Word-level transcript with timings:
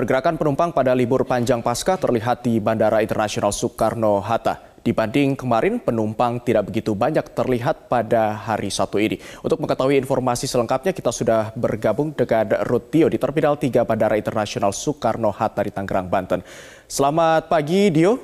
Pergerakan 0.00 0.40
penumpang 0.40 0.72
pada 0.72 0.96
libur 0.96 1.28
panjang 1.28 1.60
pasca 1.60 2.00
terlihat 2.00 2.40
di 2.40 2.56
Bandara 2.56 3.04
Internasional 3.04 3.52
Soekarno-Hatta. 3.52 4.80
Dibanding 4.80 5.36
kemarin, 5.36 5.76
penumpang 5.76 6.40
tidak 6.40 6.72
begitu 6.72 6.96
banyak 6.96 7.20
terlihat 7.36 7.84
pada 7.92 8.32
hari 8.32 8.72
Sabtu 8.72 8.96
ini. 8.96 9.20
Untuk 9.44 9.60
mengetahui 9.60 10.00
informasi 10.00 10.48
selengkapnya, 10.48 10.96
kita 10.96 11.12
sudah 11.12 11.52
bergabung 11.52 12.16
dengan 12.16 12.48
Ruth 12.64 12.88
Dio 12.88 13.12
di 13.12 13.20
Terminal 13.20 13.60
3 13.60 13.84
Bandara 13.84 14.16
Internasional 14.16 14.72
Soekarno-Hatta 14.72 15.68
di 15.68 15.72
Tangerang, 15.76 16.08
Banten. 16.08 16.40
Selamat 16.88 17.52
pagi, 17.52 17.92
Dio. 17.92 18.16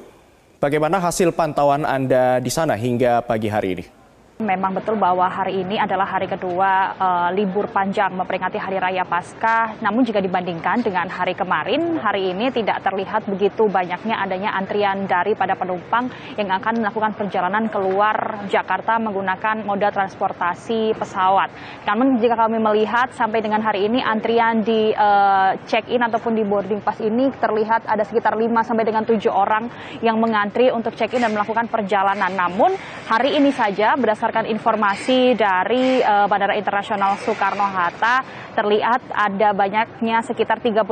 Bagaimana 0.57 0.97
hasil 0.97 1.29
pantauan 1.37 1.85
Anda 1.85 2.41
di 2.41 2.49
sana 2.49 2.73
hingga 2.73 3.21
pagi 3.21 3.53
hari 3.53 3.69
ini? 3.77 3.96
Memang 4.37 4.77
betul 4.77 5.01
bahwa 5.01 5.25
hari 5.33 5.65
ini 5.65 5.81
adalah 5.81 6.05
hari 6.05 6.29
kedua 6.29 6.93
uh, 7.01 7.29
libur 7.33 7.73
panjang 7.73 8.13
memperingati 8.13 8.61
Hari 8.61 8.77
Raya 8.77 9.09
Paskah. 9.09 9.81
Namun 9.81 10.05
jika 10.05 10.21
dibandingkan 10.21 10.85
dengan 10.85 11.09
hari 11.09 11.33
kemarin, 11.33 11.97
hari 11.97 12.37
ini 12.37 12.53
tidak 12.53 12.85
terlihat 12.85 13.25
begitu 13.33 13.65
banyaknya 13.65 14.21
adanya 14.21 14.53
antrian 14.53 15.09
dari 15.09 15.33
pada 15.33 15.57
penumpang 15.57 16.13
yang 16.37 16.53
akan 16.53 16.85
melakukan 16.85 17.17
perjalanan 17.17 17.73
keluar 17.73 18.45
Jakarta 18.53 19.01
menggunakan 19.01 19.65
moda 19.65 19.89
transportasi 19.89 20.93
pesawat. 21.01 21.49
Namun 21.89 22.21
jika 22.21 22.37
kami 22.37 22.61
melihat 22.61 23.17
sampai 23.17 23.41
dengan 23.41 23.65
hari 23.65 23.89
ini 23.89 24.05
antrian 24.05 24.61
di 24.61 24.93
uh, 24.93 25.57
check-in 25.65 26.05
ataupun 26.05 26.37
di 26.37 26.45
boarding 26.45 26.85
pass 26.85 27.01
ini 27.01 27.33
terlihat 27.41 27.89
ada 27.89 28.05
sekitar 28.05 28.37
5 28.37 28.53
sampai 28.53 28.85
dengan 28.85 29.09
7 29.09 29.17
orang 29.33 29.73
yang 30.05 30.21
mengantri 30.21 30.69
untuk 30.69 30.93
check-in 30.93 31.25
dan 31.25 31.33
melakukan 31.33 31.73
perjalanan. 31.73 32.37
Namun 32.37 32.77
hari 33.09 33.33
ini 33.33 33.49
saja 33.49 33.97
berdasarkan 33.97 34.26
berdasarkan 34.27 34.51
informasi 34.51 35.39
dari 35.39 36.03
uh, 36.03 36.27
Bandara 36.27 36.59
Internasional 36.59 37.15
Soekarno-Hatta, 37.23 38.27
terlihat 38.59 39.07
ada 39.15 39.55
banyaknya 39.55 40.19
sekitar 40.27 40.59
38 40.59 40.83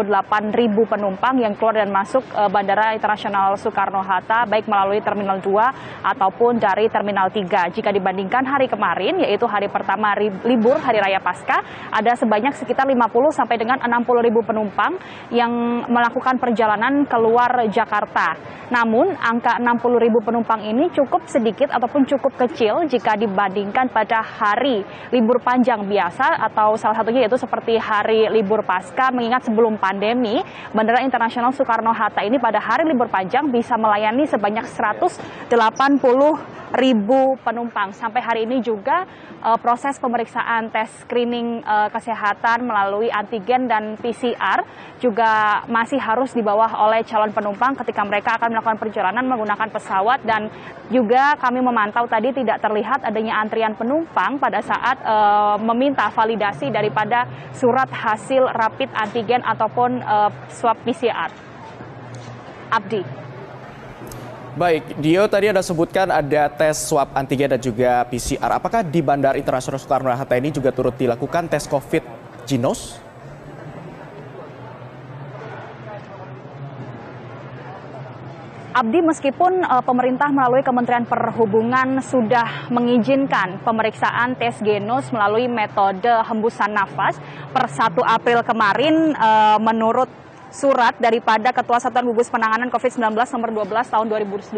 ribu 0.55 0.87
penumpang 0.87 1.43
yang 1.43 1.59
keluar 1.59 1.83
dan 1.83 1.91
masuk 1.91 2.23
uh, 2.31 2.47
Bandara 2.47 2.95
Internasional 2.95 3.59
Soekarno-Hatta, 3.59 4.47
baik 4.47 4.71
melalui 4.71 5.03
Terminal 5.03 5.43
2 5.43 5.51
ataupun 6.15 6.63
dari 6.63 6.87
Terminal 6.87 7.27
3. 7.35 7.75
Jika 7.75 7.91
dibandingkan 7.91 8.47
hari 8.47 8.71
kemarin, 8.71 9.19
yaitu 9.27 9.51
hari 9.51 9.67
pertama 9.67 10.15
libur 10.47 10.79
Hari 10.79 11.03
Raya 11.03 11.19
Paskah, 11.19 11.91
ada 11.91 12.15
sebanyak 12.15 12.55
sekitar 12.55 12.87
50 12.87 13.35
sampai 13.35 13.59
dengan 13.59 13.83
60 13.83 14.31
ribu 14.31 14.47
penumpang 14.47 14.95
yang 15.35 15.51
melakukan 15.91 16.39
perjalanan 16.39 17.03
keluar 17.11 17.67
Jakarta. 17.67 18.39
Namun, 18.71 19.13
angka 19.19 19.61
60 19.61 20.05
ribu 20.07 20.23
penumpang 20.25 20.65
ini 20.65 20.89
cukup 20.95 21.27
sedikit 21.29 21.69
ataupun 21.75 22.09
cukup 22.09 22.33
kecil 22.47 22.87
jika 22.89 23.19
dibandingkan 23.25 23.89
pada 23.89 24.21
hari 24.21 24.85
libur 25.09 25.41
panjang 25.41 25.89
biasa 25.89 26.45
atau 26.53 26.77
salah 26.77 27.01
satunya 27.01 27.25
yaitu 27.25 27.41
seperti 27.41 27.81
hari 27.81 28.29
libur 28.29 28.61
pasca 28.61 29.09
mengingat 29.09 29.49
sebelum 29.49 29.81
pandemi 29.81 30.45
Bandara 30.77 31.01
Internasional 31.01 31.57
Soekarno-Hatta 31.57 32.21
ini 32.23 32.37
pada 32.37 32.61
hari 32.61 32.85
libur 32.85 33.09
panjang 33.09 33.49
bisa 33.49 33.81
melayani 33.81 34.29
sebanyak 34.29 34.69
180 34.69 35.49
ribu 36.75 37.39
penumpang. 37.41 37.95
Sampai 37.95 38.21
hari 38.21 38.51
ini 38.51 38.59
juga 38.59 39.07
uh, 39.41 39.59
proses 39.63 39.97
pemeriksaan 40.03 40.75
tes 40.75 40.91
screening 41.07 41.63
uh, 41.63 41.87
kesehatan 41.89 42.67
melalui 42.67 43.09
antigen 43.15 43.71
dan 43.71 43.95
PCR 43.95 44.67
juga 44.99 45.63
masih 45.71 46.03
harus 46.03 46.35
dibawa 46.35 46.67
oleh 46.83 47.07
calon 47.07 47.31
penumpang 47.31 47.79
ketika 47.79 48.03
mereka 48.03 48.37
akan 48.37 48.59
melakukan 48.59 48.79
perjalanan 48.83 49.25
menggunakan 49.25 49.71
pesawat 49.71 50.27
dan 50.27 50.51
juga 50.91 51.39
kami 51.39 51.63
memantau 51.63 52.05
tadi 52.11 52.35
tidak 52.35 52.59
terlihat 52.61 53.07
adanya 53.07 53.39
antrian 53.41 53.79
penumpang 53.79 54.37
pada 54.43 54.59
saat 54.61 54.99
uh, 55.07 55.57
meminta 55.63 56.11
validasi 56.11 56.75
daripada 56.75 57.25
surat 57.55 57.89
hasil 57.89 58.51
rapid 58.51 58.91
antigen 58.93 59.41
ataupun 59.47 60.03
uh, 60.03 60.31
swab 60.51 60.77
PCR. 60.83 61.31
Abdi. 62.75 63.24
Baik, 64.55 65.03
Dio 65.03 65.27
tadi 65.27 65.51
Anda 65.51 65.67
sebutkan 65.67 66.15
ada 66.15 66.47
tes 66.47 66.79
swab 66.79 67.11
antigen 67.19 67.51
dan 67.51 67.59
juga 67.59 68.07
PCR. 68.07 68.55
Apakah 68.55 68.87
di 68.87 69.03
Bandara 69.03 69.35
Internasional 69.35 69.83
Soekarno-Hatta 69.83 70.39
ini 70.39 70.55
juga 70.55 70.71
turut 70.71 70.95
dilakukan 70.95 71.51
tes 71.51 71.67
COVID 71.67 72.07
Ginos? 72.47 73.03
Abdi 78.79 79.03
meskipun 79.03 79.67
uh, 79.67 79.83
pemerintah 79.83 80.31
melalui 80.31 80.63
Kementerian 80.63 81.03
Perhubungan 81.03 81.99
sudah 81.99 82.71
mengizinkan 82.71 83.59
pemeriksaan 83.67 84.39
tes 84.39 84.55
genos 84.63 85.11
melalui 85.11 85.51
metode 85.51 86.11
hembusan 86.31 86.75
nafas 86.75 87.19
per 87.51 87.67
1 87.67 87.91
April 88.07 88.47
kemarin 88.47 89.19
uh, 89.19 89.59
menurut 89.59 90.11
surat 90.55 90.95
daripada 91.03 91.51
Ketua 91.51 91.83
Satuan 91.83 92.07
Gugus 92.07 92.31
Penanganan 92.31 92.71
COVID-19 92.71 93.11
nomor 93.11 93.51
12 93.67 93.91
tahun 93.91 94.07
2021. 94.07 94.55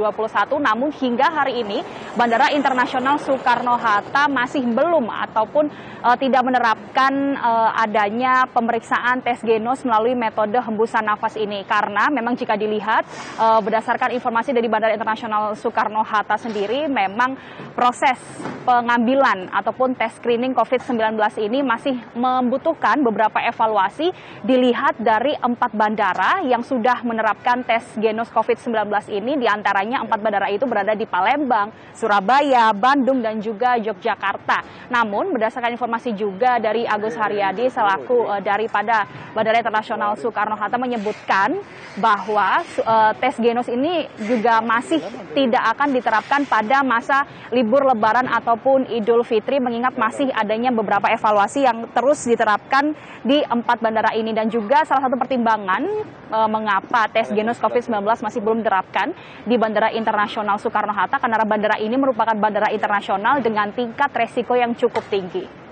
Namun 0.60 0.92
hingga 0.92 1.32
hari 1.32 1.64
ini 1.64 1.80
Bandara 2.12 2.52
Internasional 2.52 3.16
Soekarno-Hatta 3.16 4.28
masih 4.28 4.60
belum 4.68 5.08
ataupun 5.08 5.72
uh, 6.04 6.16
tidak 6.20 6.44
menerapkan 6.44 7.40
uh, 7.40 7.72
adanya 7.80 8.44
pemeriksaan 8.52 9.24
tes 9.24 9.40
genos 9.40 9.80
melalui 9.88 10.12
metode 10.12 10.60
hembusan 10.60 11.08
nafas 11.08 11.40
ini 11.40 11.64
karena 11.64 12.12
memang 12.12 12.36
jika 12.36 12.60
dilihat 12.60 13.08
uh, 13.40 13.64
berdasarkan 13.64 14.12
informasi 14.12 14.52
dari 14.52 14.68
Bandara 14.68 14.92
Internasional 14.92 15.56
Soekarno-Hatta 15.56 16.36
sendiri 16.36 16.92
memang 16.92 17.40
proses 17.72 18.20
pengambilan 18.68 19.48
ataupun 19.54 19.94
tes 19.94 20.12
screening 20.18 20.52
COVID-19 20.52 21.16
ini 21.40 21.62
masih 21.62 21.94
membutuhkan 22.18 22.98
beberapa 23.00 23.38
evaluasi 23.40 24.10
dilihat 24.42 24.98
dari 24.98 25.38
empat 25.38 25.70
bandara 25.86 26.42
yang 26.42 26.66
sudah 26.66 27.06
menerapkan 27.06 27.62
tes 27.62 27.86
genos 28.02 28.26
COVID-19 28.34 28.90
ini, 29.06 29.38
di 29.38 29.46
antaranya 29.46 30.02
empat 30.02 30.18
bandara 30.18 30.50
itu 30.50 30.66
berada 30.66 30.98
di 30.98 31.06
Palembang, 31.06 31.70
Surabaya, 31.94 32.74
Bandung, 32.74 33.22
dan 33.22 33.38
juga 33.38 33.78
Yogyakarta. 33.78 34.90
Namun, 34.90 35.30
berdasarkan 35.30 35.78
informasi 35.78 36.10
juga 36.18 36.58
dari 36.58 36.82
Agus 36.90 37.14
Haryadi 37.14 37.70
selaku 37.70 38.26
uh, 38.26 38.42
daripada 38.42 39.06
Bandara 39.30 39.62
Internasional 39.62 40.18
Soekarno-Hatta 40.18 40.74
menyebutkan 40.74 41.54
bahwa 42.02 42.66
uh, 42.82 43.12
tes 43.22 43.38
genos 43.38 43.70
ini 43.70 44.10
juga 44.26 44.58
masih 44.58 44.98
tidak 45.38 45.76
akan 45.76 45.94
diterapkan 45.94 46.40
pada 46.50 46.82
masa 46.82 47.24
libur 47.54 47.86
lebaran 47.86 48.26
ataupun 48.26 48.90
Idul 48.90 49.22
Fitri 49.24 49.62
mengingat 49.62 49.94
masih 49.94 50.28
adanya 50.34 50.74
beberapa 50.74 51.08
evaluasi 51.08 51.64
yang 51.64 51.88
terus 51.94 52.26
diterapkan 52.26 52.92
di 53.24 53.40
empat 53.44 53.80
bandara 53.80 54.12
ini 54.12 54.36
dan 54.36 54.52
juga 54.52 54.84
salah 54.84 55.08
satu 55.08 55.16
pertimbangan 55.16 55.75
e, 55.84 56.38
mengapa 56.46 57.10
tes 57.10 57.28
genus 57.32 57.58
COVID-19 57.58 58.04
masih 58.04 58.40
belum 58.40 58.62
diterapkan 58.62 59.12
di 59.44 59.56
Bandara 59.58 59.90
Internasional 59.92 60.56
Soekarno-Hatta 60.60 61.18
karena 61.18 61.42
bandara 61.42 61.76
ini 61.80 61.96
merupakan 61.98 62.36
bandara 62.36 62.70
internasional 62.70 63.42
dengan 63.42 63.72
tingkat 63.74 64.12
resiko 64.14 64.54
yang 64.54 64.76
cukup 64.76 65.02
tinggi. 65.10 65.66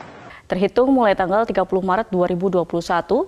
Terhitung 0.44 0.92
mulai 0.92 1.16
tanggal 1.16 1.48
30 1.48 1.64
Maret 1.64 2.12
2021, 2.12 2.68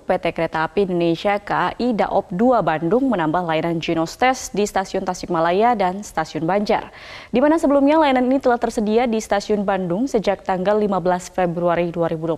PT 0.05 0.25
Kereta 0.37 0.69
Api 0.69 0.85
Indonesia 0.85 1.41
KAI 1.41 1.97
Daop 1.97 2.29
2 2.29 2.61
Bandung 2.61 3.09
menambah 3.09 3.41
layanan 3.41 3.81
Ginos 3.81 4.21
Test 4.21 4.53
di 4.53 4.69
stasiun 4.69 5.01
Tasikmalaya 5.01 5.73
dan 5.73 6.05
stasiun 6.05 6.45
Banjar. 6.45 6.93
Di 7.33 7.41
mana 7.41 7.57
sebelumnya 7.57 7.97
layanan 7.97 8.29
ini 8.29 8.37
telah 8.37 8.61
tersedia 8.61 9.09
di 9.09 9.17
stasiun 9.17 9.65
Bandung 9.65 10.05
sejak 10.05 10.45
tanggal 10.45 10.77
15 10.77 11.33
Februari 11.33 11.89
2021 11.89 12.37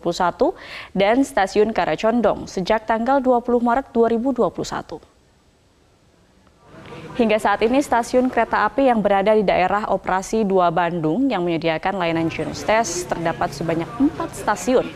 dan 0.94 1.26
stasiun 1.26 1.74
Karacondong 1.74 2.46
sejak 2.46 2.86
tanggal 2.86 3.18
20 3.18 3.58
Maret 3.58 3.90
2021. 3.90 5.07
Hingga 7.18 7.34
saat 7.42 7.66
ini 7.66 7.82
stasiun 7.82 8.30
kereta 8.30 8.62
api 8.70 8.86
yang 8.86 9.02
berada 9.02 9.34
di 9.34 9.42
daerah 9.42 9.90
operasi 9.90 10.46
2 10.46 10.70
Bandung 10.70 11.26
yang 11.26 11.42
menyediakan 11.42 11.98
layanan 11.98 12.30
Junus 12.30 12.62
Test 12.62 13.10
terdapat 13.10 13.50
sebanyak 13.50 13.90
empat 13.98 14.38
stasiun, 14.38 14.86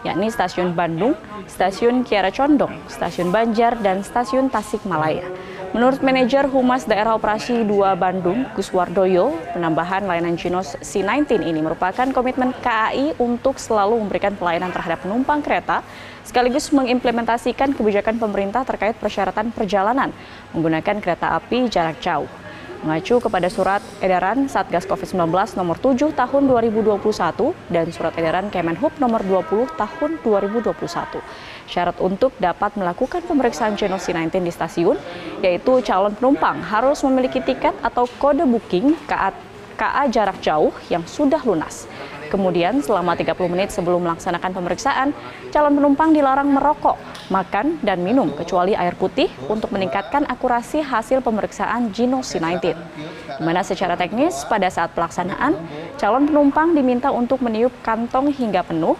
yakni 0.00 0.32
Stasiun 0.32 0.72
Bandung, 0.72 1.12
Stasiun 1.44 2.00
Kiara 2.00 2.32
Condong, 2.32 2.72
Stasiun 2.88 3.28
Banjar, 3.28 3.76
dan 3.84 4.00
Stasiun 4.00 4.48
Tasikmalaya. 4.48 5.28
Menurut 5.76 6.00
manajer 6.00 6.48
Humas 6.48 6.88
Daerah 6.88 7.20
Operasi 7.20 7.60
2 7.68 7.68
Bandung, 8.00 8.48
Gus 8.56 8.72
Wardoyo, 8.72 9.36
penambahan 9.52 10.08
layanan 10.08 10.32
Ginos 10.40 10.72
C19 10.80 11.44
ini 11.44 11.60
merupakan 11.60 12.08
komitmen 12.16 12.56
KAI 12.64 13.12
untuk 13.20 13.60
selalu 13.60 14.00
memberikan 14.00 14.32
pelayanan 14.40 14.72
terhadap 14.72 15.04
penumpang 15.04 15.44
kereta 15.44 15.84
sekaligus 16.24 16.72
mengimplementasikan 16.72 17.76
kebijakan 17.76 18.16
pemerintah 18.16 18.64
terkait 18.64 18.96
persyaratan 18.96 19.52
perjalanan 19.52 20.16
menggunakan 20.56 20.96
kereta 20.96 21.36
api 21.36 21.68
jarak 21.68 22.00
jauh. 22.00 22.46
Mengacu 22.80 23.20
kepada 23.20 23.52
surat 23.52 23.84
edaran 24.00 24.48
Satgas 24.48 24.88
COVID-19 24.88 25.28
nomor 25.60 25.76
7 25.76 26.12
tahun 26.16 26.42
2021 26.56 27.02
dan 27.68 27.92
surat 27.92 28.16
edaran 28.16 28.48
Kemenhub 28.48 28.96
nomor 28.96 29.20
20 29.20 29.76
tahun 29.76 30.24
2021. 30.24 30.72
Syarat 31.66 31.98
untuk 31.98 32.30
dapat 32.38 32.78
melakukan 32.78 33.26
pemeriksaan 33.26 33.74
genosi 33.74 34.14
19 34.14 34.42
di 34.42 34.52
stasiun, 34.54 34.96
yaitu 35.42 35.82
calon 35.82 36.14
penumpang 36.14 36.62
harus 36.62 37.02
memiliki 37.02 37.42
tiket 37.42 37.74
atau 37.82 38.06
kode 38.18 38.46
booking 38.46 38.94
KA, 39.10 39.34
KA 39.74 40.06
jarak 40.06 40.38
jauh 40.40 40.70
yang 40.88 41.02
sudah 41.04 41.42
lunas. 41.42 41.90
Kemudian 42.26 42.82
selama 42.82 43.14
30 43.14 43.38
menit 43.46 43.70
sebelum 43.70 44.02
melaksanakan 44.02 44.50
pemeriksaan, 44.50 45.08
calon 45.54 45.78
penumpang 45.78 46.10
dilarang 46.10 46.50
merokok 46.50 46.98
makan, 47.30 47.78
dan 47.82 48.02
minum 48.02 48.30
kecuali 48.34 48.74
air 48.74 48.94
putih 48.94 49.30
untuk 49.50 49.74
meningkatkan 49.74 50.26
akurasi 50.30 50.82
hasil 50.82 51.22
pemeriksaan 51.22 51.90
Genos 51.90 52.30
C19. 52.30 52.74
Di 53.36 53.42
mana 53.42 53.66
secara 53.66 53.98
teknis 53.98 54.46
pada 54.46 54.70
saat 54.70 54.94
pelaksanaan, 54.94 55.58
calon 55.98 56.30
penumpang 56.30 56.74
diminta 56.74 57.10
untuk 57.10 57.42
meniup 57.42 57.74
kantong 57.82 58.30
hingga 58.30 58.62
penuh 58.62 58.94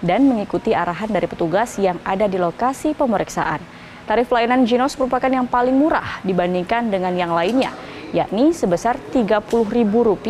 dan 0.00 0.28
mengikuti 0.28 0.72
arahan 0.72 1.08
dari 1.12 1.28
petugas 1.28 1.76
yang 1.76 1.96
ada 2.04 2.28
di 2.28 2.36
lokasi 2.36 2.92
pemeriksaan. 2.92 3.60
Tarif 4.08 4.32
layanan 4.34 4.66
Genos 4.66 4.98
merupakan 4.98 5.30
yang 5.30 5.46
paling 5.46 5.76
murah 5.76 6.18
dibandingkan 6.26 6.90
dengan 6.90 7.14
yang 7.14 7.30
lainnya, 7.30 7.70
yakni 8.10 8.50
sebesar 8.50 8.98
Rp30.000. 9.14 10.26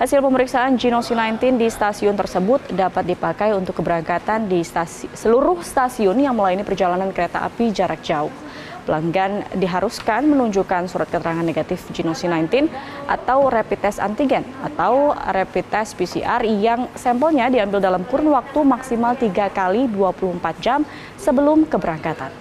Hasil 0.00 0.18
pemeriksaan 0.18 0.80
Genos 0.80 1.12
C19 1.12 1.60
di 1.60 1.68
stasiun 1.68 2.16
tersebut 2.16 2.72
dapat 2.72 3.04
dipakai 3.04 3.52
untuk 3.52 3.78
keberangkatan 3.78 4.48
di 4.48 4.64
stasi 4.64 5.06
seluruh 5.12 5.60
stasiun 5.60 6.16
yang 6.16 6.32
melayani 6.32 6.64
perjalanan 6.64 7.12
kereta 7.12 7.44
api 7.44 7.70
jarak 7.70 8.00
jauh. 8.00 8.32
Pelanggan 8.82 9.46
diharuskan 9.54 10.26
menunjukkan 10.26 10.90
surat 10.90 11.06
keterangan 11.06 11.46
negatif 11.46 11.86
Genos 11.94 12.18
C19 12.18 12.66
atau 13.06 13.46
rapid 13.46 13.78
test 13.78 14.02
antigen 14.02 14.42
atau 14.58 15.14
rapid 15.14 15.70
test 15.70 15.94
PCR 15.94 16.42
yang 16.42 16.90
sampelnya 16.98 17.46
diambil 17.46 17.78
dalam 17.78 18.02
kurun 18.02 18.34
waktu 18.34 18.58
maksimal 18.66 19.14
3 19.14 19.30
kali 19.54 19.86
24 19.86 20.34
jam 20.58 20.82
sebelum 21.14 21.62
keberangkatan. 21.70 22.34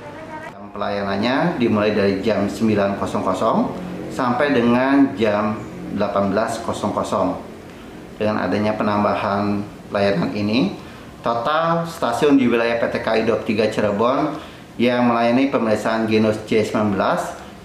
Pelayanannya 0.74 1.62
dimulai 1.62 1.94
dari 1.94 2.26
jam 2.26 2.50
9.00 2.50 2.98
sampai 4.10 4.48
dengan 4.50 5.14
jam 5.14 5.62
18.00 5.94 6.66
dengan 8.18 8.42
adanya 8.42 8.74
penambahan 8.74 9.62
layanan 9.94 10.34
ini, 10.34 10.74
total 11.22 11.86
stasiun 11.86 12.34
di 12.34 12.50
wilayah 12.50 12.82
PT 12.82 13.06
KAI 13.06 13.30
23 13.30 13.74
Cirebon 13.74 14.50
yang 14.80 15.08
melayani 15.08 15.52
pemeriksaan 15.52 16.08
genus 16.08 16.40
C19 16.48 16.96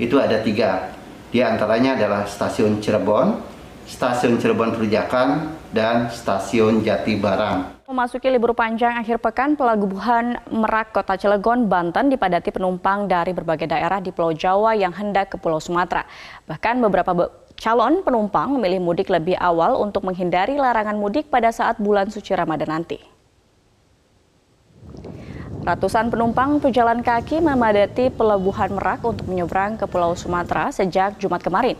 itu 0.02 0.16
ada 0.18 0.42
tiga. 0.42 0.90
Di 1.30 1.42
antaranya 1.42 1.98
adalah 1.98 2.22
stasiun 2.24 2.80
Cirebon, 2.80 3.38
stasiun 3.86 4.38
Cirebon 4.38 4.74
Perujakan, 4.74 5.54
dan 5.70 6.08
stasiun 6.08 6.80
Jati 6.80 7.18
Barang. 7.18 7.76
Memasuki 7.86 8.26
libur 8.26 8.50
panjang 8.50 8.98
akhir 8.98 9.22
pekan, 9.22 9.54
pelabuhan 9.54 10.42
Merak 10.50 10.90
Kota 10.90 11.14
Cilegon, 11.14 11.70
Banten 11.70 12.10
dipadati 12.10 12.50
penumpang 12.50 13.06
dari 13.06 13.30
berbagai 13.30 13.70
daerah 13.70 14.02
di 14.02 14.10
Pulau 14.10 14.34
Jawa 14.34 14.74
yang 14.74 14.90
hendak 14.90 15.30
ke 15.30 15.36
Pulau 15.38 15.62
Sumatera. 15.62 16.02
Bahkan 16.50 16.82
beberapa 16.82 17.14
Calon 17.56 18.04
penumpang 18.04 18.52
memilih 18.52 18.84
mudik 18.84 19.08
lebih 19.08 19.32
awal 19.40 19.80
untuk 19.80 20.04
menghindari 20.04 20.60
larangan 20.60 20.92
mudik 20.92 21.32
pada 21.32 21.48
saat 21.48 21.80
bulan 21.80 22.12
suci 22.12 22.36
Ramadan 22.36 22.68
nanti. 22.68 23.15
Ratusan 25.66 26.14
penumpang 26.14 26.62
pejalan 26.62 27.02
kaki 27.02 27.42
memadati 27.42 28.06
pelabuhan 28.06 28.70
Merak 28.70 29.02
untuk 29.02 29.26
menyeberang 29.26 29.74
ke 29.74 29.82
Pulau 29.90 30.14
Sumatera 30.14 30.70
sejak 30.70 31.18
Jumat 31.18 31.42
kemarin. 31.42 31.74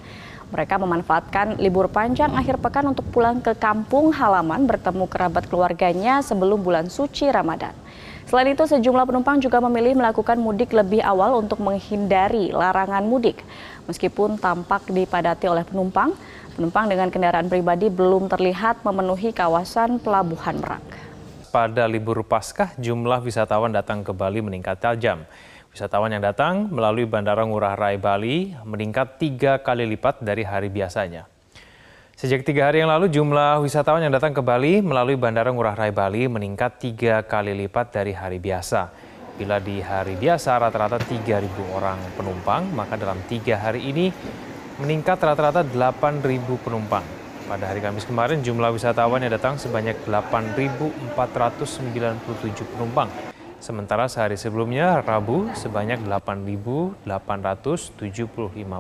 Mereka 0.50 0.74
memanfaatkan 0.82 1.54
libur 1.62 1.86
panjang 1.86 2.34
akhir 2.34 2.58
pekan 2.58 2.90
untuk 2.90 3.06
pulang 3.14 3.38
ke 3.38 3.54
kampung 3.54 4.10
halaman 4.10 4.66
bertemu 4.66 5.06
kerabat 5.06 5.46
keluarganya 5.46 6.18
sebelum 6.18 6.66
bulan 6.66 6.90
suci 6.90 7.30
Ramadan. 7.30 7.70
Selain 8.26 8.50
itu, 8.50 8.66
sejumlah 8.66 9.06
penumpang 9.06 9.38
juga 9.38 9.62
memilih 9.62 9.94
melakukan 9.94 10.34
mudik 10.34 10.74
lebih 10.74 10.98
awal 11.06 11.38
untuk 11.38 11.62
menghindari 11.62 12.50
larangan 12.50 13.06
mudik. 13.06 13.46
Meskipun 13.86 14.34
tampak 14.34 14.82
dipadati 14.90 15.46
oleh 15.46 15.62
penumpang, 15.62 16.10
penumpang 16.58 16.90
dengan 16.90 17.06
kendaraan 17.06 17.46
pribadi 17.46 17.86
belum 17.86 18.26
terlihat 18.26 18.82
memenuhi 18.82 19.30
kawasan 19.30 20.02
Pelabuhan 20.02 20.58
Merak. 20.58 20.95
Pada 21.56 21.88
libur 21.88 22.20
Paskah, 22.20 22.76
jumlah 22.76 23.24
wisatawan 23.24 23.72
datang 23.72 24.04
ke 24.04 24.12
Bali 24.12 24.44
meningkat 24.44 24.76
tajam. 24.76 25.24
Wisatawan 25.72 26.12
yang 26.12 26.20
datang 26.20 26.68
melalui 26.68 27.08
Bandara 27.08 27.48
Ngurah 27.48 27.80
Rai 27.80 27.96
Bali 27.96 28.52
meningkat 28.68 29.16
tiga 29.16 29.64
kali 29.64 29.88
lipat 29.88 30.20
dari 30.20 30.44
hari 30.44 30.68
biasanya. 30.68 31.24
Sejak 32.12 32.44
tiga 32.44 32.68
hari 32.68 32.84
yang 32.84 32.92
lalu, 32.92 33.08
jumlah 33.08 33.64
wisatawan 33.64 34.04
yang 34.04 34.12
datang 34.12 34.36
ke 34.36 34.44
Bali 34.44 34.84
melalui 34.84 35.16
Bandara 35.16 35.48
Ngurah 35.48 35.80
Rai 35.80 35.96
Bali 35.96 36.28
meningkat 36.28 36.76
tiga 36.76 37.24
kali 37.24 37.56
lipat 37.56 37.88
dari 37.88 38.12
hari 38.12 38.36
biasa. 38.36 38.92
Bila 39.40 39.56
di 39.56 39.80
hari 39.80 40.20
biasa 40.20 40.60
rata-rata 40.60 41.00
3.000 41.00 41.72
orang 41.72 41.96
penumpang, 42.20 42.68
maka 42.68 43.00
dalam 43.00 43.16
tiga 43.32 43.56
hari 43.56 43.80
ini 43.80 44.12
meningkat 44.76 45.16
rata-rata 45.24 45.64
8.000 45.64 46.20
penumpang. 46.60 47.15
Pada 47.46 47.70
hari 47.70 47.78
Kamis 47.78 48.02
kemarin, 48.02 48.42
jumlah 48.42 48.74
wisatawan 48.74 49.22
yang 49.22 49.30
datang 49.30 49.54
sebanyak 49.54 49.94
8.497 50.10 51.14
penumpang. 52.74 53.06
Sementara 53.62 54.10
sehari 54.10 54.34
sebelumnya, 54.34 54.98
Rabu, 54.98 55.54
sebanyak 55.54 56.02
8.875 56.10 57.06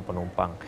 penumpang. 0.02 0.58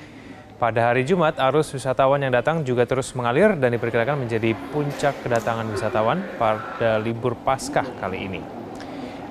Pada 0.62 0.94
hari 0.94 1.02
Jumat, 1.02 1.42
arus 1.50 1.74
wisatawan 1.74 2.22
yang 2.22 2.30
datang 2.30 2.62
juga 2.62 2.86
terus 2.86 3.10
mengalir 3.18 3.58
dan 3.58 3.74
diperkirakan 3.74 4.22
menjadi 4.22 4.54
puncak 4.70 5.18
kedatangan 5.26 5.66
wisatawan 5.66 6.22
pada 6.38 7.02
libur 7.02 7.34
Paskah 7.34 7.98
kali 7.98 8.30
ini. 8.30 8.38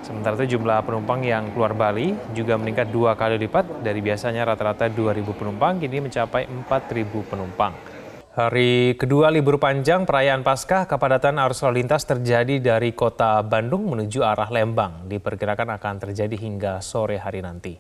Sementara 0.04 0.36
itu 0.44 0.60
jumlah 0.60 0.84
penumpang 0.84 1.24
yang 1.24 1.56
keluar 1.56 1.72
Bali 1.72 2.12
juga 2.36 2.60
meningkat 2.60 2.92
dua 2.92 3.16
kali 3.16 3.40
lipat 3.40 3.80
dari 3.80 4.04
biasanya 4.04 4.44
rata-rata 4.44 4.92
2.000 4.92 5.24
penumpang, 5.36 5.80
kini 5.80 6.04
mencapai 6.04 6.52
4.000 6.52 7.32
penumpang. 7.32 7.97
Hari 8.38 8.94
kedua 9.02 9.34
libur 9.34 9.58
panjang 9.58 10.06
perayaan 10.06 10.46
Paskah, 10.46 10.86
kepadatan 10.86 11.42
arus 11.42 11.66
lalu 11.66 11.82
lintas 11.82 12.06
terjadi 12.06 12.62
dari 12.62 12.94
kota 12.94 13.42
Bandung 13.42 13.90
menuju 13.90 14.22
arah 14.22 14.54
Lembang. 14.54 15.10
Diperkirakan 15.10 15.74
akan 15.74 15.96
terjadi 15.98 16.38
hingga 16.38 16.78
sore 16.78 17.18
hari 17.18 17.42
nanti. 17.42 17.74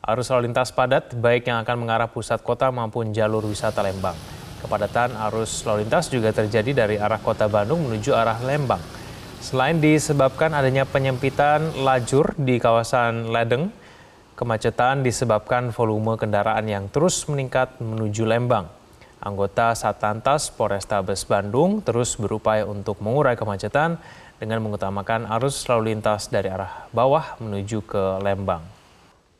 Arus 0.00 0.32
lalu 0.32 0.48
lintas 0.48 0.72
padat 0.72 1.12
baik 1.12 1.52
yang 1.52 1.60
akan 1.60 1.84
mengarah 1.84 2.08
pusat 2.08 2.40
kota 2.40 2.72
maupun 2.72 3.12
jalur 3.12 3.44
wisata 3.44 3.84
Lembang. 3.84 4.16
Kepadatan 4.64 5.20
arus 5.28 5.68
lalu 5.68 5.84
lintas 5.84 6.08
juga 6.08 6.32
terjadi 6.32 6.72
dari 6.72 6.96
arah 6.96 7.20
kota 7.20 7.44
Bandung 7.52 7.84
menuju 7.84 8.16
arah 8.16 8.40
Lembang. 8.40 8.80
Selain 9.44 9.76
disebabkan 9.84 10.56
adanya 10.56 10.88
penyempitan 10.88 11.76
lajur 11.84 12.32
di 12.40 12.56
kawasan 12.56 13.28
Ledeng, 13.28 13.68
kemacetan 14.32 15.04
disebabkan 15.04 15.68
volume 15.76 16.16
kendaraan 16.16 16.64
yang 16.64 16.88
terus 16.88 17.28
meningkat 17.28 17.76
menuju 17.84 18.24
Lembang. 18.24 18.79
Anggota 19.20 19.76
Satlantas 19.76 20.48
Polrestabes 20.48 21.28
Bandung 21.28 21.84
terus 21.84 22.16
berupaya 22.16 22.64
untuk 22.64 23.04
mengurai 23.04 23.36
kemacetan 23.36 24.00
dengan 24.40 24.64
mengutamakan 24.64 25.28
arus 25.36 25.60
lalu 25.68 25.92
lintas 25.92 26.32
dari 26.32 26.48
arah 26.48 26.88
bawah 26.96 27.36
menuju 27.36 27.84
ke 27.84 28.24
Lembang. 28.24 28.80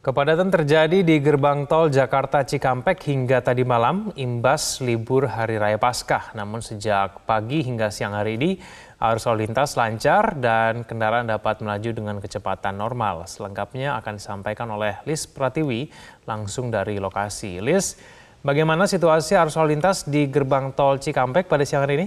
Kepadatan 0.01 0.49
terjadi 0.49 1.05
di 1.05 1.21
gerbang 1.21 1.69
tol 1.69 1.93
Jakarta 1.93 2.41
Cikampek 2.41 3.05
hingga 3.05 3.45
tadi 3.45 3.69
malam 3.69 4.09
imbas 4.17 4.81
libur 4.81 5.29
Hari 5.29 5.61
Raya 5.61 5.77
Paskah. 5.77 6.33
Namun 6.33 6.65
sejak 6.65 7.29
pagi 7.29 7.61
hingga 7.61 7.93
siang 7.93 8.17
hari 8.17 8.41
ini 8.41 8.57
arus 8.97 9.29
lalu 9.29 9.45
lintas 9.45 9.77
lancar 9.77 10.41
dan 10.41 10.89
kendaraan 10.89 11.29
dapat 11.29 11.61
melaju 11.61 11.93
dengan 11.93 12.17
kecepatan 12.17 12.81
normal. 12.81 13.29
Selengkapnya 13.29 14.01
akan 14.01 14.17
disampaikan 14.17 14.73
oleh 14.73 15.05
Lis 15.05 15.29
Pratiwi 15.29 15.93
langsung 16.25 16.73
dari 16.73 16.97
lokasi. 16.97 17.61
Lis, 17.61 18.01
bagaimana 18.41 18.89
situasi 18.89 19.37
arus 19.37 19.57
lalu 19.57 19.77
lintas 19.77 20.05
di 20.09 20.29
gerbang 20.29 20.73
tol 20.73 21.01
Cikampek 21.01 21.49
pada 21.49 21.65
siang 21.65 21.85
hari 21.85 21.95
ini? 22.01 22.07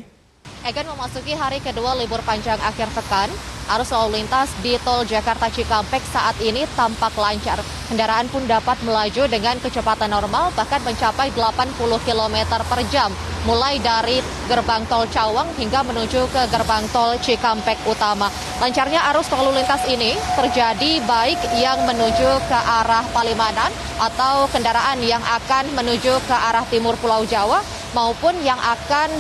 Akan 0.64 0.88
memasuki 0.88 1.36
hari 1.36 1.60
kedua 1.64 1.96
libur 1.96 2.20
panjang 2.24 2.60
akhir 2.60 2.92
pekan, 2.96 3.32
Arus 3.64 3.96
lalu 3.96 4.20
lintas 4.20 4.52
di 4.60 4.76
tol 4.84 5.08
Jakarta 5.08 5.48
Cikampek 5.48 6.04
saat 6.12 6.36
ini 6.44 6.68
tampak 6.76 7.16
lancar. 7.16 7.64
Kendaraan 7.88 8.28
pun 8.28 8.44
dapat 8.44 8.76
melaju 8.84 9.24
dengan 9.32 9.56
kecepatan 9.64 10.12
normal 10.12 10.52
bahkan 10.52 10.84
mencapai 10.84 11.32
80 11.32 11.80
km 12.04 12.38
per 12.68 12.80
jam. 12.92 13.08
Mulai 13.44 13.76
dari 13.84 14.24
gerbang 14.48 14.88
tol 14.88 15.04
Cawang 15.12 15.52
hingga 15.60 15.84
menuju 15.84 16.32
ke 16.32 16.48
gerbang 16.48 16.88
tol 16.96 17.20
Cikampek 17.20 17.76
Utama. 17.84 18.32
Lancarnya 18.64 19.04
arus 19.12 19.28
lalu 19.36 19.60
lintas 19.60 19.84
ini 19.92 20.16
terjadi 20.40 21.04
baik 21.04 21.60
yang 21.60 21.84
menuju 21.84 22.30
ke 22.48 22.60
arah 22.64 23.04
Palimanan 23.12 23.68
atau 24.00 24.48
kendaraan 24.48 25.04
yang 25.04 25.20
akan 25.20 25.76
menuju 25.76 26.24
ke 26.24 26.32
arah 26.32 26.64
timur 26.72 26.96
Pulau 27.04 27.28
Jawa 27.28 27.60
maupun 27.92 28.32
yang 28.48 28.56
akan 28.64 29.12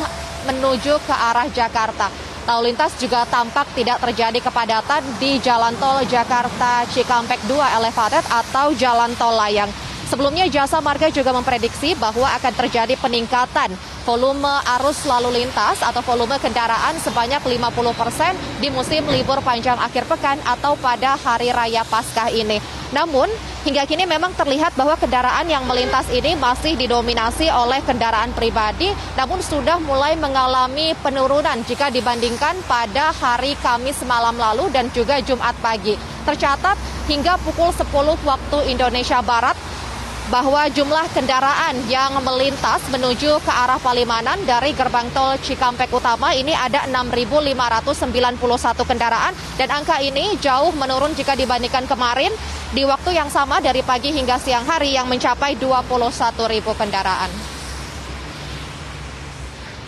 menuju 0.47 1.03
ke 1.03 1.11
arah 1.11 1.51
Jakarta. 1.51 2.07
Lalu 2.47 2.71
lintas 2.71 2.95
juga 2.95 3.27
tampak 3.27 3.75
tidak 3.75 3.99
terjadi 4.07 4.39
kepadatan 4.39 5.03
di 5.19 5.35
Jalan 5.43 5.75
Tol 5.75 5.99
Jakarta 6.07 6.87
Cikampek 6.87 7.43
2 7.51 7.59
Elevated 7.75 8.23
atau 8.31 8.71
Jalan 8.71 9.11
Tol 9.19 9.35
Layang. 9.35 9.92
Sebelumnya 10.13 10.45
Jasa 10.45 10.77
Marga 10.77 11.09
juga 11.09 11.33
memprediksi 11.33 11.97
bahwa 11.97 12.29
akan 12.37 12.53
terjadi 12.53 12.93
peningkatan 13.01 13.73
volume 14.05 14.45
arus 14.77 15.09
lalu 15.09 15.41
lintas 15.41 15.81
atau 15.81 16.05
volume 16.05 16.37
kendaraan 16.37 17.01
sebanyak 17.01 17.41
50 17.41 17.97
persen 17.97 18.37
di 18.61 18.69
musim 18.69 19.09
libur 19.09 19.41
panjang 19.41 19.73
akhir 19.81 20.05
pekan 20.05 20.37
atau 20.45 20.77
pada 20.77 21.17
hari 21.17 21.49
raya 21.49 21.81
Paskah 21.81 22.29
ini. 22.29 22.61
Namun, 22.93 23.25
hingga 23.65 23.89
kini 23.89 24.05
memang 24.05 24.37
terlihat 24.37 24.77
bahwa 24.77 24.93
kendaraan 25.01 25.49
yang 25.49 25.65
melintas 25.65 26.05
ini 26.13 26.37
masih 26.37 26.77
didominasi 26.77 27.49
oleh 27.49 27.81
kendaraan 27.81 28.37
pribadi, 28.37 28.93
namun 29.17 29.41
sudah 29.41 29.81
mulai 29.81 30.13
mengalami 30.13 30.93
penurunan 31.01 31.57
jika 31.65 31.89
dibandingkan 31.89 32.53
pada 32.69 33.09
hari 33.17 33.57
Kamis 33.65 33.97
malam 34.05 34.37
lalu 34.37 34.69
dan 34.69 34.93
juga 34.93 35.17
Jumat 35.25 35.57
pagi. 35.57 35.97
tercatat 36.23 36.79
hingga 37.11 37.35
pukul 37.43 37.67
10 37.75 37.83
waktu 38.23 38.57
Indonesia 38.71 39.19
Barat 39.19 39.59
bahwa 40.31 40.63
jumlah 40.71 41.03
kendaraan 41.11 41.75
yang 41.91 42.15
melintas 42.23 42.79
menuju 42.87 43.43
ke 43.43 43.51
arah 43.51 43.81
Palimanan 43.81 44.39
dari 44.47 44.71
gerbang 44.71 45.09
tol 45.11 45.35
Cikampek 45.43 45.91
Utama 45.91 46.31
ini 46.31 46.55
ada 46.55 46.87
6.591 46.87 48.39
kendaraan 48.87 49.33
dan 49.59 49.69
angka 49.73 49.99
ini 49.99 50.39
jauh 50.39 50.71
menurun 50.79 51.11
jika 51.17 51.35
dibandingkan 51.35 51.83
kemarin 51.89 52.31
di 52.71 52.87
waktu 52.87 53.19
yang 53.19 53.27
sama 53.27 53.59
dari 53.59 53.83
pagi 53.83 54.15
hingga 54.15 54.39
siang 54.39 54.63
hari 54.63 54.95
yang 54.95 55.11
mencapai 55.11 55.59
21.000 55.59 56.79
kendaraan. 56.79 57.52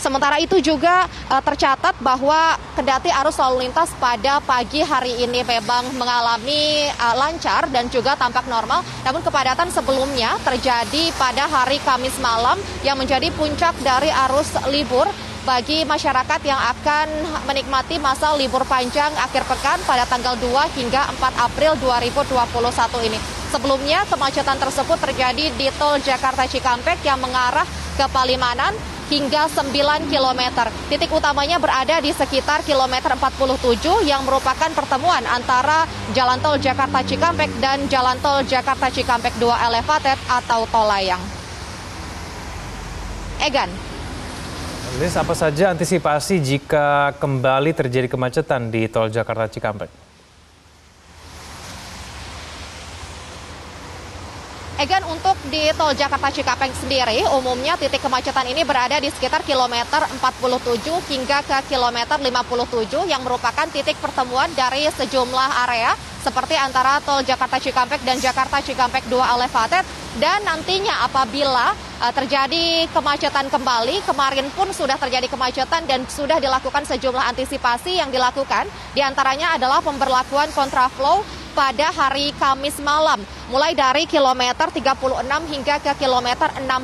Sementara 0.06 0.38
itu 0.38 0.62
juga 0.62 1.10
uh, 1.34 1.42
tercatat 1.42 1.98
bahwa 1.98 2.54
kendati 2.78 3.10
arus 3.10 3.42
lalu 3.42 3.66
lintas 3.66 3.90
pada 3.98 4.38
pagi 4.38 4.86
hari 4.86 5.18
ini 5.18 5.42
memang 5.42 5.82
mengalami 5.98 6.86
uh, 6.94 7.18
lancar 7.18 7.66
dan 7.74 7.90
juga 7.90 8.14
tampak 8.14 8.46
normal, 8.46 8.86
namun 9.02 9.26
kepadatan 9.26 9.74
sebelumnya 9.74 10.38
terjadi 10.46 11.10
pada 11.18 11.50
hari 11.50 11.82
Kamis 11.82 12.14
malam 12.22 12.62
yang 12.86 13.02
menjadi 13.02 13.34
puncak 13.34 13.74
dari 13.82 14.14
arus 14.30 14.54
libur 14.70 15.10
bagi 15.42 15.82
masyarakat 15.90 16.42
yang 16.46 16.62
akan 16.78 17.10
menikmati 17.50 17.98
masa 17.98 18.38
libur 18.38 18.62
panjang 18.70 19.10
akhir 19.18 19.42
pekan 19.50 19.82
pada 19.90 20.06
tanggal 20.06 20.38
2 20.38 20.78
hingga 20.78 21.02
4 21.18 21.50
April 21.50 21.82
2021 21.82 23.10
ini. 23.10 23.18
Sebelumnya 23.50 24.06
kemacetan 24.06 24.62
tersebut 24.62 25.02
terjadi 25.02 25.50
di 25.50 25.66
tol 25.82 25.98
Jakarta 25.98 26.46
Cikampek 26.46 27.02
yang 27.02 27.18
mengarah 27.18 27.66
ke 27.98 28.06
Palimanan 28.14 28.78
hingga 29.10 29.46
9 29.50 30.10
km. 30.10 30.42
Titik 30.90 31.12
utamanya 31.14 31.62
berada 31.62 32.02
di 32.02 32.10
sekitar 32.10 32.66
kilometer 32.66 33.14
47 33.14 34.06
yang 34.08 34.26
merupakan 34.26 34.72
pertemuan 34.74 35.22
antara 35.30 35.86
Jalan 36.18 36.42
Tol 36.42 36.58
Jakarta 36.58 37.06
Cikampek 37.06 37.50
dan 37.62 37.86
Jalan 37.86 38.18
Tol 38.22 38.42
Jakarta 38.46 38.90
Cikampek 38.90 39.38
2 39.38 39.68
Elevated 39.70 40.18
atau 40.30 40.66
tol 40.70 40.88
layang. 40.90 41.22
Egan. 43.44 43.70
Liz, 44.96 45.12
apa 45.20 45.36
saja 45.36 45.76
antisipasi 45.76 46.40
jika 46.40 47.12
kembali 47.20 47.76
terjadi 47.76 48.08
kemacetan 48.08 48.72
di 48.72 48.88
tol 48.88 49.12
Jakarta 49.12 49.52
Cikampek? 49.52 50.05
Egan 54.86 55.02
untuk 55.10 55.34
di 55.50 55.66
tol 55.74 55.98
Jakarta 55.98 56.30
Cikampek 56.30 56.70
sendiri 56.78 57.26
umumnya 57.34 57.74
titik 57.74 58.06
kemacetan 58.06 58.46
ini 58.46 58.62
berada 58.62 59.02
di 59.02 59.10
sekitar 59.10 59.42
kilometer 59.42 60.06
47 60.22 60.22
hingga 61.10 61.42
ke 61.42 61.74
kilometer 61.74 62.22
57 62.22 63.10
yang 63.10 63.26
merupakan 63.26 63.66
titik 63.74 63.98
pertemuan 63.98 64.46
dari 64.54 64.86
sejumlah 64.86 65.50
area 65.66 65.98
seperti 66.22 66.54
antara 66.54 67.02
tol 67.02 67.26
Jakarta 67.26 67.58
Cikampek 67.58 68.06
dan 68.06 68.22
Jakarta 68.22 68.62
Cikampek 68.62 69.10
2 69.10 69.18
Elevated. 69.18 69.82
Dan 70.22 70.46
nantinya 70.46 71.02
apabila 71.10 71.74
uh, 71.74 72.14
terjadi 72.14 72.86
kemacetan 72.94 73.50
kembali 73.50 74.06
kemarin 74.06 74.46
pun 74.54 74.70
sudah 74.70 75.02
terjadi 75.02 75.26
kemacetan 75.26 75.90
dan 75.90 76.06
sudah 76.06 76.38
dilakukan 76.38 76.86
sejumlah 76.86 77.26
antisipasi 77.34 77.98
yang 77.98 78.14
dilakukan 78.14 78.70
di 78.94 79.02
antaranya 79.02 79.58
adalah 79.58 79.82
pemberlakuan 79.82 80.54
kontraflow 80.54 81.26
pada 81.56 81.88
hari 81.96 82.36
Kamis 82.36 82.84
malam 82.84 83.24
mulai 83.48 83.72
dari 83.72 84.04
kilometer 84.04 84.68
36 84.68 85.24
hingga 85.48 85.80
ke 85.80 85.96
kilometer 86.04 86.52
61 86.52 86.84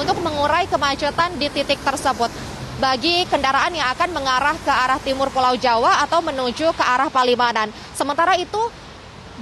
untuk 0.00 0.16
mengurai 0.24 0.64
kemacetan 0.64 1.36
di 1.36 1.52
titik 1.52 1.76
tersebut 1.84 2.32
bagi 2.80 3.28
kendaraan 3.28 3.76
yang 3.76 3.92
akan 3.92 4.16
mengarah 4.16 4.56
ke 4.56 4.72
arah 4.72 4.96
timur 5.04 5.28
Pulau 5.28 5.52
Jawa 5.60 6.00
atau 6.00 6.24
menuju 6.24 6.72
ke 6.72 6.80
arah 6.80 7.12
Palimanan. 7.12 7.68
Sementara 7.92 8.40
itu 8.40 8.72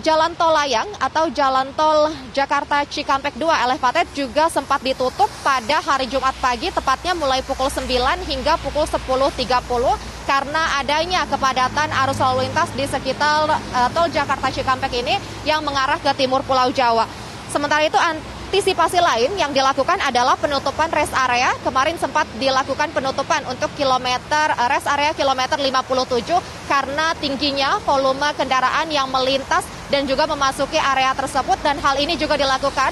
Jalan 0.02 0.34
Tol 0.36 0.52
Layang 0.52 0.90
atau 1.00 1.30
Jalan 1.30 1.72
Tol 1.72 2.12
Jakarta 2.34 2.84
Cikampek 2.84 3.38
2 3.38 3.48
Elevated 3.48 4.10
juga 4.12 4.50
sempat 4.50 4.82
ditutup 4.82 5.30
pada 5.40 5.80
hari 5.80 6.10
Jumat 6.10 6.34
pagi 6.42 6.68
tepatnya 6.68 7.14
mulai 7.16 7.40
pukul 7.46 7.70
9 7.70 7.88
hingga 8.26 8.58
pukul 8.60 8.84
10.30 8.84 10.15
karena 10.26 10.82
adanya 10.82 11.22
kepadatan 11.30 11.88
arus 12.04 12.18
lalu 12.18 12.50
lintas 12.50 12.68
di 12.74 12.84
sekitar 12.84 13.46
uh, 13.46 13.88
Tol 13.94 14.10
Jakarta 14.10 14.50
Cikampek 14.50 14.92
ini 15.00 15.14
yang 15.46 15.62
mengarah 15.62 15.96
ke 16.02 16.10
timur 16.18 16.42
Pulau 16.42 16.68
Jawa. 16.74 17.06
Sementara 17.46 17.86
itu 17.86 17.94
antisipasi 17.96 18.98
lain 18.98 19.38
yang 19.38 19.54
dilakukan 19.54 20.02
adalah 20.02 20.34
penutupan 20.34 20.90
rest 20.90 21.14
area. 21.14 21.54
Kemarin 21.62 21.94
sempat 21.96 22.26
dilakukan 22.42 22.90
penutupan 22.90 23.46
untuk 23.46 23.70
kilometer 23.78 24.50
eh, 24.50 24.68
rest 24.68 24.90
area 24.90 25.14
kilometer 25.14 25.56
57 25.56 26.42
karena 26.66 27.14
tingginya 27.22 27.78
volume 27.86 28.26
kendaraan 28.34 28.90
yang 28.90 29.06
melintas 29.08 29.62
dan 29.86 30.04
juga 30.10 30.26
memasuki 30.26 30.76
area 30.76 31.14
tersebut 31.14 31.56
dan 31.62 31.78
hal 31.78 31.94
ini 32.02 32.18
juga 32.18 32.34
dilakukan 32.34 32.90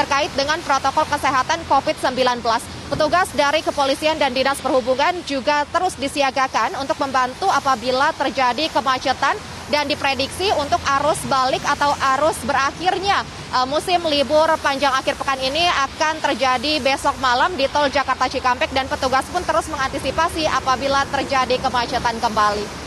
terkait 0.00 0.32
dengan 0.32 0.56
protokol 0.64 1.04
kesehatan 1.12 1.60
COVID-19. 1.68 2.40
Petugas 2.88 3.28
dari 3.36 3.60
kepolisian 3.60 4.16
dan 4.16 4.32
dinas 4.32 4.56
perhubungan 4.64 5.12
juga 5.28 5.68
terus 5.68 5.92
disiagakan 6.00 6.72
untuk 6.80 6.96
membantu 7.04 7.44
apabila 7.52 8.08
terjadi 8.16 8.72
kemacetan 8.72 9.36
dan 9.68 9.86
diprediksi 9.86 10.50
untuk 10.56 10.80
arus 10.98 11.20
balik 11.30 11.62
atau 11.62 11.92
arus 12.16 12.34
berakhirnya 12.42 13.22
uh, 13.54 13.68
musim 13.68 14.02
libur 14.08 14.50
panjang 14.58 14.90
akhir 14.90 15.14
pekan 15.14 15.38
ini 15.38 15.62
akan 15.68 16.18
terjadi 16.18 16.82
besok 16.82 17.14
malam 17.22 17.54
di 17.54 17.70
tol 17.70 17.86
Jakarta 17.86 18.26
Cikampek 18.26 18.74
dan 18.74 18.90
petugas 18.90 19.28
pun 19.30 19.44
terus 19.46 19.70
mengantisipasi 19.70 20.48
apabila 20.50 21.06
terjadi 21.12 21.60
kemacetan 21.62 22.18
kembali. 22.18 22.79